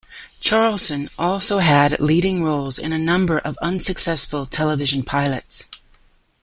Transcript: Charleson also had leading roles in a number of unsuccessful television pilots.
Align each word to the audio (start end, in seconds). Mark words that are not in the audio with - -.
Charleson 0.39 1.11
also 1.19 1.59
had 1.59 1.99
leading 1.99 2.43
roles 2.43 2.79
in 2.79 2.91
a 2.91 2.97
number 2.97 3.37
of 3.37 3.55
unsuccessful 3.61 4.47
television 4.47 5.03
pilots. 5.03 5.69